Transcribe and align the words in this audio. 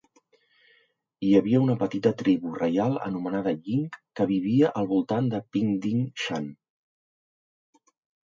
Hi 1.25 1.33
havia 1.39 1.59
una 1.65 1.75
petita 1.81 2.11
tribu 2.21 2.53
reial 2.61 2.95
anomenada 3.09 3.53
Ying 3.67 3.83
que 4.19 4.27
vivia 4.33 4.71
al 4.81 4.89
voltant 4.95 5.29
de 5.35 5.41
Pingdingshan. 5.57 6.49